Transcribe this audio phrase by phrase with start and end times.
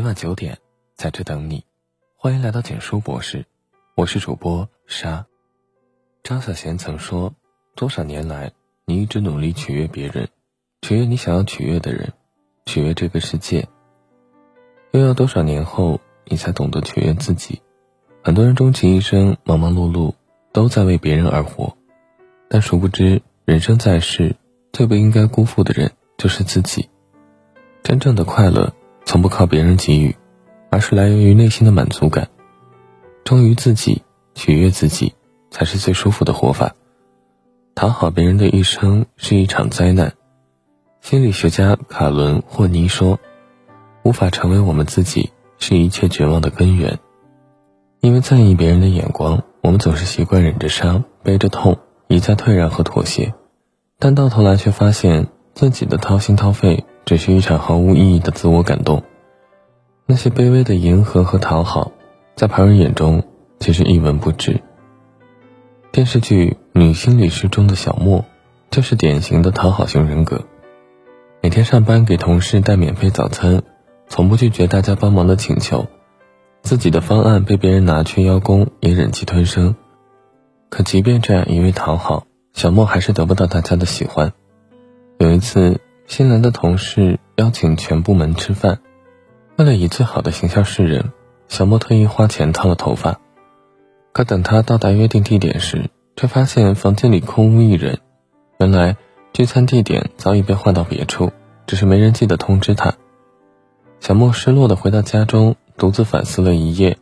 [0.00, 0.56] 每晚九点，
[0.94, 1.62] 在这等你。
[2.16, 3.44] 欢迎来到简书博士，
[3.94, 5.26] 我是主播沙。
[6.22, 7.34] 张小娴曾说
[7.76, 8.50] ：“多少年来，
[8.86, 10.26] 你一直努力取悦别人，
[10.80, 12.14] 取悦你想要取悦的人，
[12.64, 13.68] 取悦这个世界。
[14.92, 17.60] 又要多少年后，你才懂得取悦自己？
[18.24, 20.14] 很多人终其一生，忙忙碌碌，
[20.50, 21.76] 都在为别人而活，
[22.48, 24.34] 但殊不知，人生在世，
[24.72, 26.88] 最不应该辜负的人就是自己。
[27.82, 30.16] 真正的快乐。”从不靠别人给予，
[30.70, 32.28] 而是来源于内心的满足感。
[33.24, 34.02] 忠于自己，
[34.34, 35.14] 取悦自己，
[35.50, 36.74] 才是最舒服的活法。
[37.74, 40.14] 讨好别人的一生是一场灾难。
[41.00, 43.18] 心理学家卡伦·霍尼说
[44.04, 46.98] ：“无法成为我们自己，是一切绝望的根源。
[48.00, 51.78] 因为在意别人的眼光，我们总是习惯忍着伤，背着痛，
[52.08, 53.32] 一再退让和妥协，
[53.98, 59.02] 但到头来却发现自己的掏心掏肺。”只是一场毫无意义的自我感动。
[60.06, 61.92] 那些卑微的迎合和讨好，
[62.34, 63.24] 在旁人眼中
[63.58, 64.60] 其实一文不值。
[65.92, 68.24] 电视剧《女心理师》中的小莫，
[68.70, 70.42] 就是典型的讨好型人格。
[71.42, 73.62] 每天上班给同事带免费早餐，
[74.08, 75.86] 从不拒绝大家帮忙的请求。
[76.62, 79.74] 自己的方案被别人拿去邀功，也忍气吞声。
[80.68, 84.32] 可即便这样一味讨好，小莫还是得不到大家的喜欢。
[85.18, 85.80] 有一次。
[86.10, 88.80] 新来的同事邀请全部门吃饭，
[89.54, 91.12] 为了以最好的形象示人，
[91.46, 93.20] 小莫特意花钱烫了头发。
[94.12, 98.00] 可等他到达约定地点时，却发现房间里空无一人。
[98.58, 98.96] 原来
[99.32, 101.30] 聚餐地点早已被换到别处，
[101.68, 102.94] 只是没人记得通知他。
[104.00, 106.98] 小莫失落的回到家中，独自反思了一夜。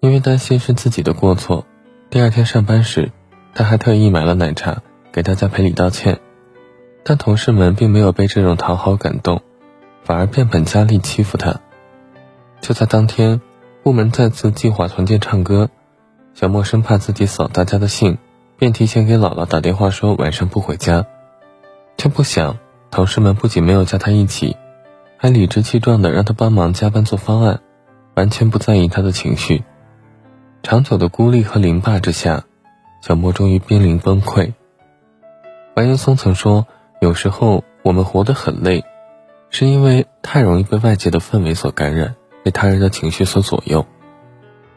[0.00, 1.64] 因为担心是自己的过错，
[2.10, 3.10] 第二天上班时，
[3.54, 6.20] 他还特意买了奶茶给大家赔礼道歉。
[7.08, 9.40] 但同事们并没有被这种讨好感动，
[10.04, 11.58] 反而变本加厉欺负他。
[12.60, 13.40] 就在当天，
[13.82, 15.70] 部门再次计划团建唱歌，
[16.34, 18.18] 小莫生怕自己扫大家的兴，
[18.58, 21.06] 便提前给姥姥打电话说晚上不回家，
[21.96, 22.58] 却不想
[22.90, 24.58] 同事们不仅没有叫他一起，
[25.16, 27.60] 还理直气壮地让他帮忙加班做方案，
[28.16, 29.64] 完全不在意他的情绪。
[30.62, 32.44] 长久的孤立和凌霸之下，
[33.00, 34.52] 小莫终于濒临崩溃。
[35.72, 36.66] 白岩松曾说。
[37.00, 38.84] 有时候我们活得很累，
[39.50, 43.86] 是因为太容易被外界的氛围所感染，被他人的情绪所左右。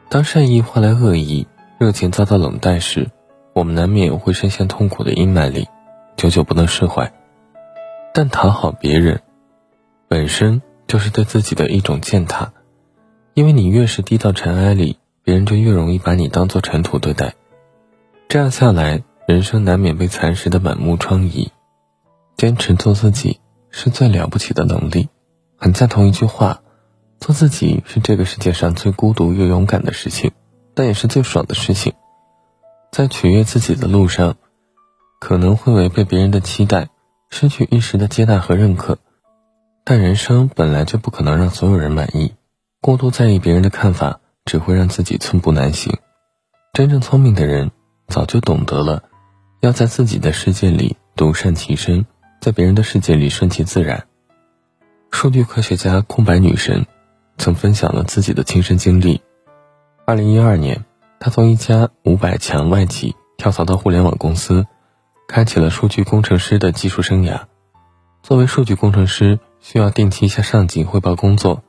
[0.07, 1.47] 当善意换来恶意，
[1.79, 3.09] 热情遭到冷淡时，
[3.53, 5.67] 我们难免会深陷痛苦的阴霾里，
[6.15, 7.11] 久久不能释怀。
[8.13, 9.21] 但讨好别人，
[10.07, 12.53] 本身就是对自己的一种践踏，
[13.33, 17.33] 因为你越是低到尘埃里，别人就越容易把你当做尘土对待。
[18.27, 21.49] 这样下来，人生难免被蚕食的满目疮痍。
[22.41, 25.09] 坚持做自己是最了不起的能力，
[25.57, 26.63] 很赞同一句话：
[27.19, 30.31] 做自己是这个世界上最孤独又勇敢的事情，
[30.74, 31.94] 但也是最爽的事情。
[32.91, 34.38] 在取悦自己的路上，
[35.19, 36.90] 可能会违背别人的期待，
[37.29, 38.97] 失去一时的接纳和认可，
[39.84, 42.34] 但人生本来就不可能让所有人满意，
[42.81, 45.96] 过度在意别人的看法，只会让自己寸步难行。
[46.73, 47.69] 真正聪明的人
[48.08, 49.03] 早就懂得了，
[49.59, 52.03] 要在自己的世界里独善其身。
[52.41, 54.07] 在别人的世界里顺其自然。
[55.12, 56.88] 数据科学家空白女神
[57.38, 59.22] 曾分享了自己的亲身经历。
[60.06, 60.84] 二零一二年，
[61.19, 64.66] 她从一家五百强外企跳槽到互联网公司，
[65.28, 67.41] 开启了数据工程师的技术生涯。
[68.24, 71.62] 作为数据工程师，需要定期向上级汇报工作，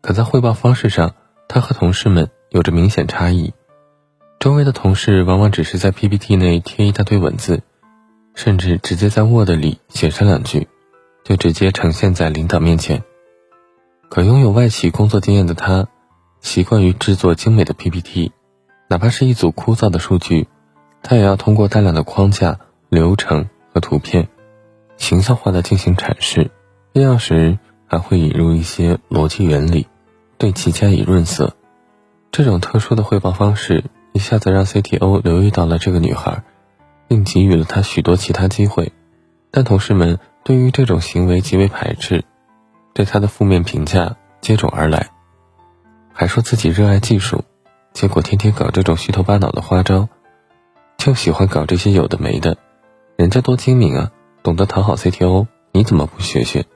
[0.00, 1.14] 可在汇报方式上，
[1.48, 3.52] 她和同事们有着明显差异。
[4.40, 7.62] 周围的同事往往只是在 PPT 内贴一大堆文字。
[8.38, 10.68] 甚至直接在 Word 里写上两句，
[11.24, 13.02] 就直接呈现在领导面前。
[14.08, 15.88] 可拥有外企工作经验的他，
[16.40, 18.30] 习惯于制作精美的 PPT，
[18.88, 20.46] 哪怕是一组枯燥的数据，
[21.02, 24.28] 他也要通过大量的框架、流程和图片，
[24.96, 26.52] 形象化的进行阐释。
[26.92, 27.58] 必要时
[27.88, 29.88] 还会引入一些逻辑原理，
[30.38, 31.56] 对其加以润色。
[32.30, 33.82] 这种特殊的汇报方式，
[34.12, 36.44] 一下子让 CTO 留意到了这个女孩。
[37.08, 38.92] 并给予了他许多其他机会，
[39.50, 42.24] 但同事们对于这种行为极为排斥，
[42.92, 45.10] 对他的负面评价接踵而来，
[46.12, 47.44] 还说自己热爱技术，
[47.92, 50.08] 结果天天搞这种虚头巴脑的花招，
[50.98, 52.58] 就喜欢搞这些有的没的，
[53.16, 54.12] 人家多精明啊，
[54.42, 56.66] 懂得讨好 CTO，你怎么不学学？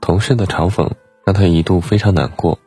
[0.00, 0.92] 同事的嘲讽
[1.26, 2.58] 让他一度非常难过，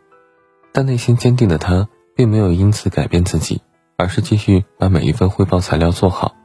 [0.72, 3.62] 但内心坚定的他并没有因此改变自己，
[3.98, 6.36] 而是继续把每一份汇报材料做好。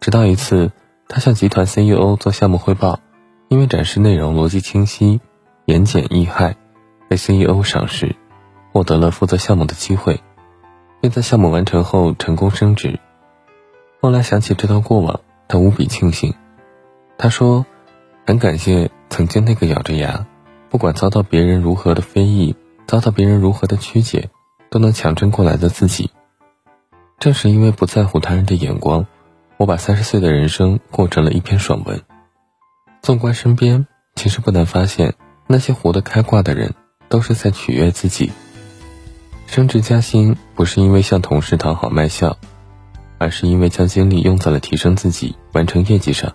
[0.00, 0.70] 直到一次，
[1.08, 3.00] 他向集团 CEO 做项目汇报，
[3.48, 5.20] 因为展示内容逻辑清晰、
[5.64, 6.54] 言简意赅，
[7.08, 8.14] 被 CEO 赏识，
[8.72, 10.20] 获得了负责项目的机会，
[11.00, 13.00] 并在项目完成后成功升职。
[14.00, 16.34] 后来想起这段过往，他无比庆幸。
[17.16, 17.66] 他说
[18.24, 20.26] ：“很感谢曾经那个咬着牙，
[20.68, 22.54] 不管遭到别人如何的非议，
[22.86, 24.30] 遭到别人如何的曲解，
[24.70, 26.12] 都能强撑过来的自己。
[27.18, 29.06] 正是因为不在乎他人的眼光，
[29.58, 32.00] 我把三十岁的人生过成了一篇爽文。
[33.02, 35.14] 纵观身边，其实不难发现，
[35.46, 36.74] 那些活得开挂的人，
[37.08, 38.30] 都是在取悦自己。
[39.48, 42.38] 升职加薪，不是因为向同事讨好卖笑。”
[43.20, 46.32] 而是因为将精力用在了提升自己、完成业绩上，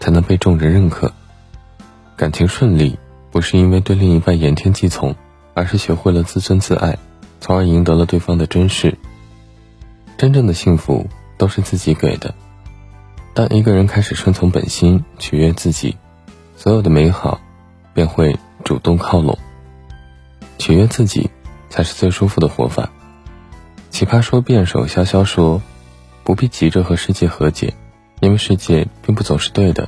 [0.00, 1.12] 才能被众人认可。
[2.16, 2.98] 感情顺利，
[3.30, 5.14] 不是因为对另一半言听计从，
[5.54, 6.98] 而是学会了自尊自爱，
[7.40, 8.98] 从而赢得了对方的珍视。
[10.18, 11.06] 真正的幸福
[11.38, 12.34] 都是自己给的。
[13.34, 15.96] 当一个人开始顺从本心，取悦自己，
[16.56, 17.40] 所有的美好
[17.92, 19.36] 便会主动靠拢。
[20.56, 21.28] 取悦自己，
[21.68, 22.90] 才是最舒服的活法。
[23.90, 25.60] 奇葩说辩手潇潇说。
[26.26, 27.74] 不必急着和世界和解，
[28.20, 29.86] 因为世界并不总是对的。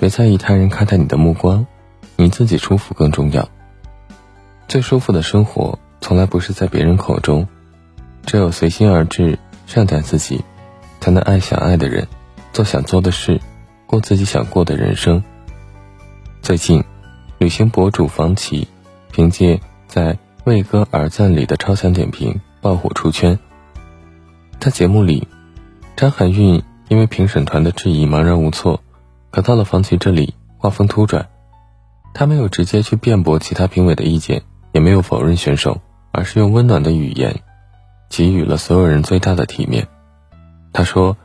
[0.00, 1.66] 别在意他人看待你的目光，
[2.16, 3.46] 你自己舒服更重要。
[4.68, 7.46] 最舒服的生活，从来不是在别人口中，
[8.24, 10.42] 只有随心而至，善待自己，
[10.98, 12.08] 才能爱想爱的人，
[12.54, 13.40] 做想做的事，
[13.84, 15.24] 过自己想过的人生。
[16.40, 16.84] 最近，
[17.38, 18.68] 旅行博主房琪
[19.10, 20.14] 凭借在
[20.44, 23.36] 《为歌而赞》里的超强点评爆火出圈。
[24.60, 25.26] 在节目里。
[25.96, 28.80] 张含韵因为评审团的质疑茫然无措，
[29.30, 31.28] 可到了房琪这里，画风突转，
[32.12, 34.42] 他没有直接去辩驳其他评委的意见，
[34.72, 35.80] 也没有否认选手，
[36.12, 37.42] 而是用温暖的语言，
[38.08, 39.86] 给予了所有人最大的体面。
[40.72, 41.16] 他说：“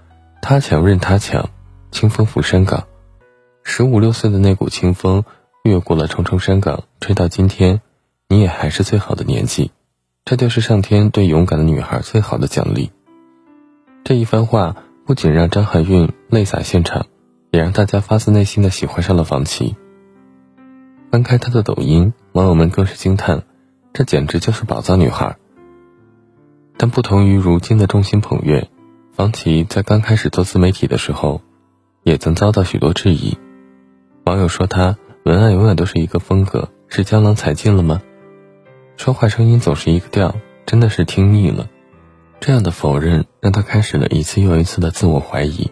[0.42, 1.50] 他强任他强，
[1.92, 2.88] 清风拂山岗。
[3.64, 5.24] 十五六岁的那股清风，
[5.64, 7.82] 越过了重重山岗，吹到今天，
[8.28, 9.72] 你也还是最好的年纪。
[10.26, 12.92] 这就是上天对勇敢的女孩最好的奖励。”
[14.04, 14.76] 这一番话
[15.06, 17.06] 不仅让张含韵泪洒现场，
[17.52, 19.76] 也让大家发自内心的喜欢上了房琪。
[21.12, 23.44] 翻开她的抖音，网友们更是惊叹：
[23.94, 25.36] 这简直就是宝藏女孩。
[26.78, 28.70] 但不同于如今的众星捧月，
[29.20, 31.42] 王琪在刚开始做自媒体的时候，
[32.04, 33.38] 也曾遭到许多质疑。
[34.24, 38.02] 网友说她文案永远都是一个风格，是江郎才尽了吗？
[38.96, 40.34] 说话声音总是一个调，
[40.66, 41.68] 真的是听腻了。
[42.40, 45.70] 这样的否认让他开始了一次又一次的自我怀疑。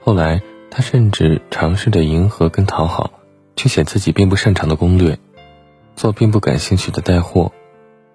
[0.00, 0.40] 后来，
[0.70, 3.10] 他甚至尝试着迎合跟讨好，
[3.56, 5.18] 去写自己并不擅长的攻略，
[5.96, 7.52] 做并不感兴趣的带货，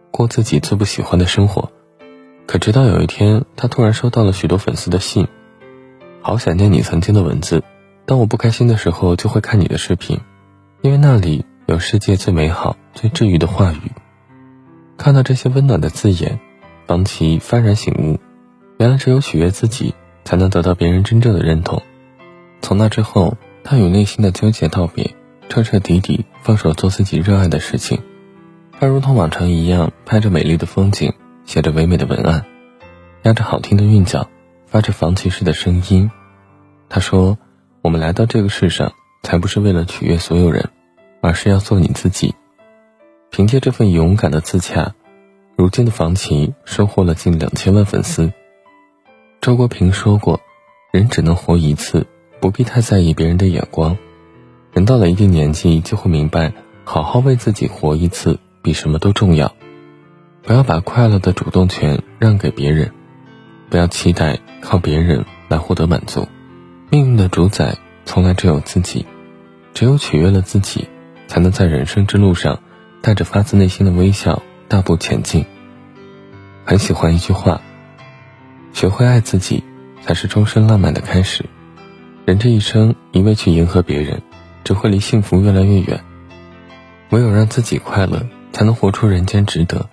[0.09, 1.71] 过自己最不喜欢的生活。
[2.55, 5.27] 可直到有一天，他突然收到了许多粉丝的信，
[6.21, 7.61] 好想念你曾经的文字。
[8.05, 10.21] 当我不开心的时候，就会看你的视频，
[10.81, 13.91] 因为那里有世界最美好、最治愈的话语。
[14.95, 16.39] 看到这些温暖的字眼。
[16.87, 18.19] 方琦幡然醒悟，
[18.77, 19.93] 原来只有取悦自己，
[20.23, 21.81] 才能得到别人真正的认同。
[22.61, 23.35] 从那之后，
[23.65, 25.13] 他与内心的纠结道别，
[25.49, 27.99] 彻彻底底放手做自己热爱的事情。
[28.79, 31.11] 他如同往常一样，拍着美丽的风景，
[31.45, 32.45] 写着唯美的文案，
[33.23, 34.27] 押着好听的韵脚，
[34.65, 36.09] 发着房琪式的声音。
[36.89, 37.37] 他说
[37.81, 38.93] ：“我们来到这个世上，
[39.23, 40.69] 才不是为了取悦所有人，
[41.21, 42.35] 而是要做你自己。”
[43.31, 44.93] 凭借这份勇敢的自洽。
[45.57, 48.33] 如今的房琪收获了近两千万粉丝。
[49.39, 50.41] 周国平说过
[50.91, 52.07] ：“人只能活一次，
[52.41, 53.97] 不必太在意别人的眼光。
[54.73, 59.55] 人到了一定年纪，就会明白，好好为自己活一次，比什么都重要。
[60.45, 62.91] 不要把快乐的主动权让给别人，
[63.69, 66.27] 不要期待靠别人来获得满足。
[66.89, 69.05] 命运的主宰从来只有自己，
[69.73, 70.87] 只有取悦了自己，
[71.27, 72.59] 才能在人生之路上
[73.01, 75.45] 带着发自内心的微笑。”大步前进。
[76.65, 77.61] 很喜欢一句话
[78.73, 79.63] ：“学会爱自己，
[80.01, 81.45] 才是终身浪漫的开始。”
[82.25, 84.23] 人这一生一味去迎合别人，
[84.63, 86.03] 只会离幸福越来越远。
[87.11, 89.87] 唯有让自己快乐，才能活出人间值得。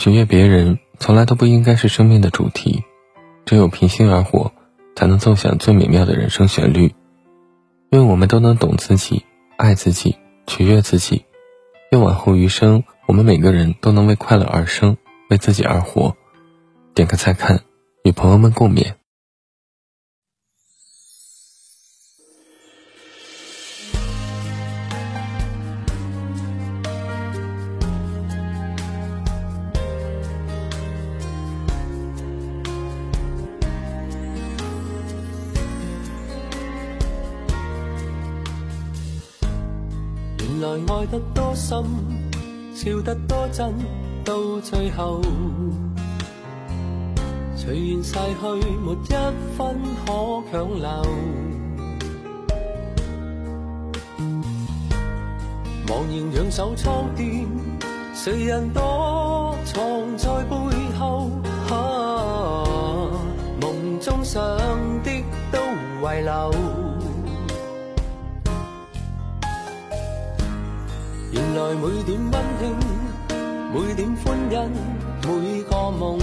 [0.00, 2.84] 取悦别人，从来都不应该是生命的主题。
[3.44, 4.50] 只有平心而活，
[4.96, 6.94] 才能奏响最美妙的人生旋律。
[7.90, 9.26] 愿我们都能懂自己，
[9.58, 10.16] 爱自己，
[10.46, 11.26] 取悦自己。
[11.90, 12.82] 愿往后余生。
[13.06, 14.96] 我们每个人都能为快乐而生，
[15.28, 16.16] 为自己而活。
[16.94, 17.60] 点个赞看，
[18.02, 18.94] 与朋友们共勉。
[40.72, 41.84] 爱得多深。
[42.72, 43.74] 笑得多真，
[44.24, 45.20] 到最后
[47.54, 48.18] 随缘逝去，
[48.78, 49.12] 没一
[49.54, 50.12] 分可
[50.50, 50.88] 强留。
[55.86, 57.46] 茫然仰首苍天，
[58.14, 60.54] 谁人躲藏在背
[60.98, 61.30] 后？
[61.68, 63.10] 啊
[63.60, 64.40] 梦中想
[65.02, 65.10] 的
[65.52, 66.89] 都遗留。
[71.52, 72.62] 原来每点温馨，
[73.74, 74.70] 每点欢欣，
[75.26, 76.16] 每个梦，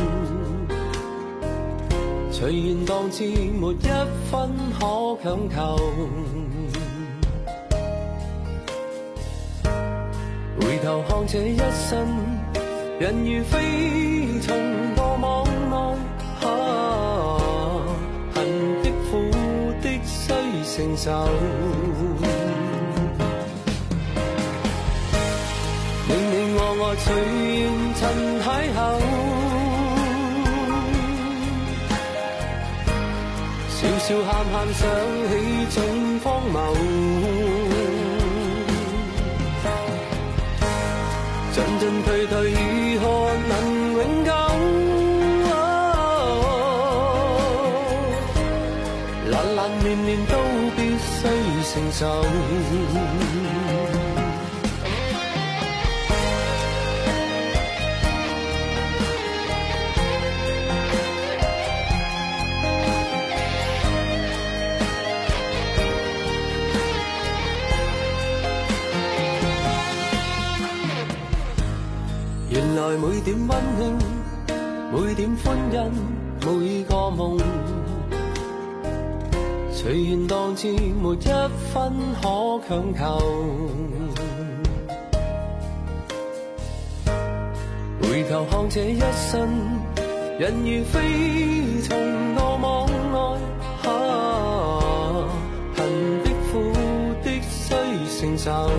[2.31, 3.88] 随缘当至，没一
[4.31, 5.77] 分可强求。
[10.62, 12.07] 回头看这一生，
[12.98, 14.55] 人如飞虫
[14.96, 15.75] 堕网内，
[18.34, 18.46] 恨
[18.81, 19.12] 的苦
[19.81, 20.31] 的需
[20.63, 21.12] 承受。
[26.89, 27.67] 我我随缘
[28.00, 28.01] 尘
[28.39, 28.79] 邂逅，
[33.75, 34.82] 笑笑喊喊想
[35.27, 35.32] 起
[35.70, 35.75] 总
[36.24, 36.56] 荒谬。
[41.51, 42.56] 进进退退，如
[43.01, 43.06] 何
[43.50, 43.51] 能
[43.91, 44.32] 永久？
[49.29, 50.34] 难难绵绵都
[50.77, 51.17] 必须
[51.70, 52.00] 承受。
[72.77, 73.98] 来每点温馨，
[74.93, 75.91] 每点欢欣，
[76.46, 77.39] 每个梦，
[79.72, 80.67] 随缘当至，
[81.01, 81.27] 没一
[81.74, 81.91] 分
[82.22, 83.01] 可强求。
[88.00, 89.50] 回头看这一生，
[90.38, 91.98] 人如飞虫
[92.36, 93.39] 堕网内，
[95.75, 95.77] 恨
[96.24, 96.62] 的苦
[97.24, 97.65] 的需
[98.19, 98.69] 承受。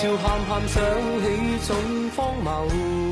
[0.00, 0.82] 笑喊喊想
[1.20, 1.76] 起总
[2.16, 3.09] 荒谬。